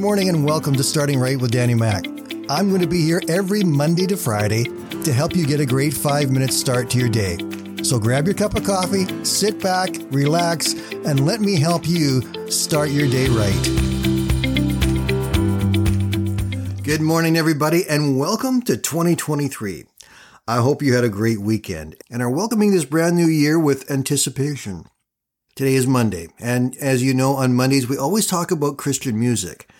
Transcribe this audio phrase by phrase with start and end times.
[0.00, 2.06] morning and welcome to Starting Right with Danny Mac.
[2.48, 4.64] I'm going to be here every Monday to Friday
[5.04, 7.36] to help you get a great five minute start to your day.
[7.82, 12.88] So grab your cup of coffee, sit back, relax, and let me help you start
[12.88, 13.62] your day right.
[16.82, 19.84] Good morning, everybody, and welcome to 2023.
[20.48, 23.90] I hope you had a great weekend and are welcoming this brand new year with
[23.90, 24.86] anticipation.
[25.56, 29.70] Today is Monday, and as you know, on Mondays we always talk about Christian music.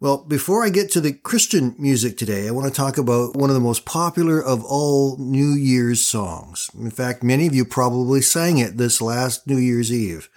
[0.00, 3.50] Well, before I get to the Christian music today, I want to talk about one
[3.50, 6.70] of the most popular of all New Year's songs.
[6.78, 10.30] In fact, many of you probably sang it this last New Year's Eve.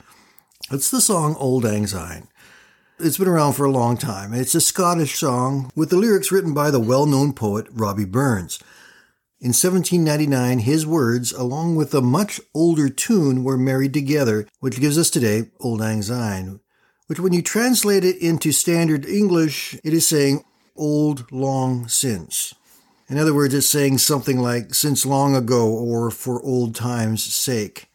[0.72, 2.28] It's the song Auld Lang Syne.
[2.98, 4.34] It's been around for a long time.
[4.34, 8.58] It's a Scottish song with the lyrics written by the well-known poet Robbie Burns.
[9.40, 14.98] In 1799, his words, along with a much older tune, were married together, which gives
[14.98, 16.62] us today Auld Lang Syne,
[17.12, 20.46] which when you translate it into standard English, it is saying
[20.78, 22.54] old long since.
[23.10, 27.90] In other words, it's saying something like since long ago or for old times' sake.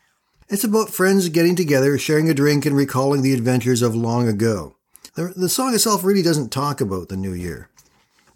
[0.51, 4.77] It's about friends getting together, sharing a drink, and recalling the adventures of long ago.
[5.15, 7.71] The, the song itself really doesn't talk about the new year.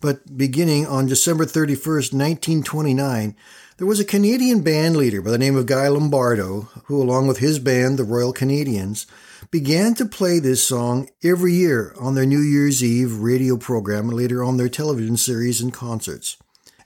[0.01, 3.37] But beginning on December 31st, 1929,
[3.77, 7.39] there was a Canadian band leader by the name of Guy Lombardo, who, along with
[7.39, 9.07] his band, the Royal Canadians,
[9.51, 14.17] began to play this song every year on their New Year's Eve radio program and
[14.17, 16.37] later on their television series and concerts.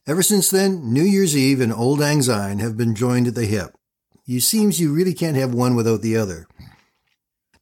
[0.06, 3.46] Ever since then, New Year's Eve and Auld Lang Syne have been joined at the
[3.46, 3.76] hip.
[4.24, 6.46] You seems you really can't have one without the other.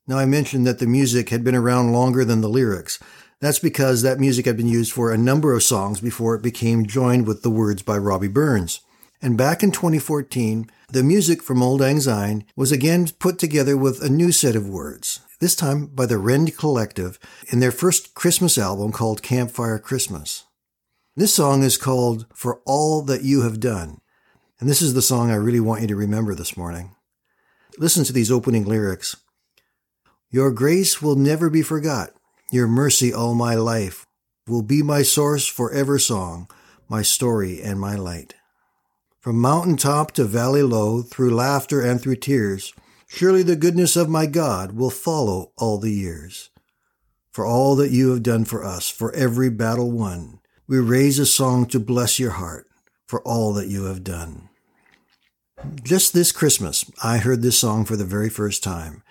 [0.06, 2.98] Now I mentioned that the music had been around longer than the lyrics.
[3.42, 6.86] That's because that music had been used for a number of songs before it became
[6.86, 8.82] joined with the words by Robbie Burns.
[9.20, 14.00] And back in 2014, the music from Auld Lang Syne was again put together with
[14.00, 17.18] a new set of words, this time by the Rend Collective
[17.52, 20.44] in their first Christmas album called Campfire Christmas.
[21.16, 24.00] This song is called For All That You Have Done.
[24.60, 26.94] And this is the song I really want you to remember this morning.
[27.76, 29.16] Listen to these opening lyrics.
[30.30, 32.12] Your grace will never be forgot.
[32.52, 34.04] Your mercy all my life
[34.46, 36.50] will be my source forever song,
[36.86, 38.34] my story and my light.
[39.20, 42.74] From mountain top to valley low, through laughter and through tears,
[43.08, 46.50] surely the goodness of my God will follow all the years.
[47.30, 50.38] For all that you have done for us, for every battle won,
[50.68, 52.66] we raise a song to bless your heart
[53.06, 54.50] for all that you have done.
[55.82, 59.02] Just this Christmas, I heard this song for the very first time,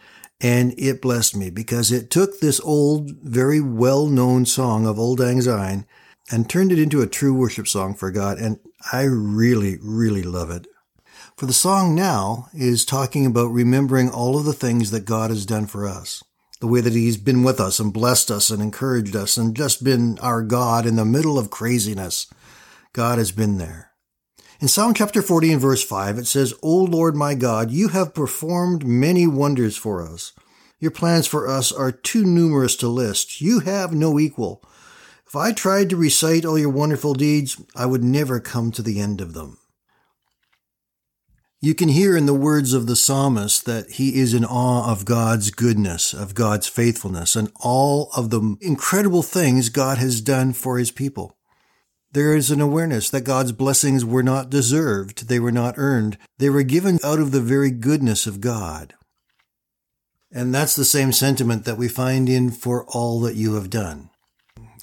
[0.41, 5.19] and it blessed me because it took this old, very well known song of Auld
[5.19, 5.85] Lang Syne
[6.31, 8.39] and turned it into a true worship song for God.
[8.39, 8.59] And
[8.91, 10.67] I really, really love it.
[11.37, 15.45] For the song now is talking about remembering all of the things that God has
[15.45, 16.23] done for us.
[16.59, 19.83] The way that he's been with us and blessed us and encouraged us and just
[19.83, 22.27] been our God in the middle of craziness.
[22.93, 23.90] God has been there.
[24.61, 28.13] In Psalm chapter 40 and verse 5, it says, O Lord my God, you have
[28.13, 30.33] performed many wonders for us.
[30.79, 33.41] Your plans for us are too numerous to list.
[33.41, 34.63] You have no equal.
[35.25, 38.99] If I tried to recite all your wonderful deeds, I would never come to the
[38.99, 39.57] end of them.
[41.59, 45.05] You can hear in the words of the psalmist that he is in awe of
[45.05, 50.77] God's goodness, of God's faithfulness, and all of the incredible things God has done for
[50.77, 51.35] his people.
[52.13, 56.49] There is an awareness that God's blessings were not deserved, they were not earned, they
[56.49, 58.93] were given out of the very goodness of God.
[60.29, 64.09] And that's the same sentiment that we find in For All That You Have Done.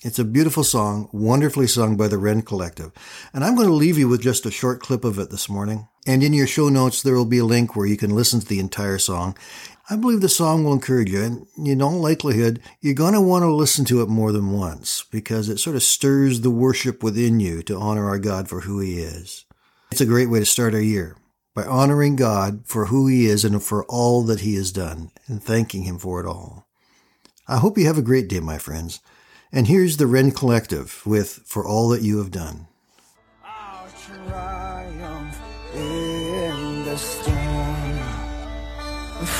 [0.03, 2.93] It's a beautiful song, wonderfully sung by the Rend Collective.
[3.35, 5.89] And I'm going to leave you with just a short clip of it this morning.
[6.07, 8.47] And in your show notes, there will be a link where you can listen to
[8.47, 9.37] the entire song.
[9.91, 13.43] I believe the song will encourage you, and in all likelihood, you're going to want
[13.43, 17.41] to listen to it more than once because it sort of stirs the worship within
[17.41, 19.47] you to honor our God for who He is.
[19.91, 21.17] It's a great way to start our year
[21.55, 25.43] by honoring God for who He is and for all that He has done and
[25.43, 26.69] thanking Him for it all.
[27.47, 29.01] I hope you have a great day, my friends.
[29.51, 32.67] And here's the Rend Collective with For All That You Have Done.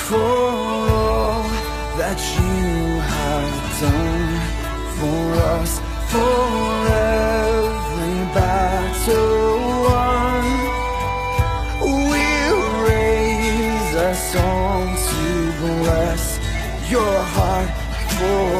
[0.09, 1.43] For all
[1.99, 4.41] that you have done
[4.97, 5.73] for us,
[6.09, 6.41] for
[7.29, 10.45] every battle won,
[12.09, 15.25] we'll raise a song to
[15.61, 16.25] bless
[16.91, 17.69] your heart
[18.17, 18.59] for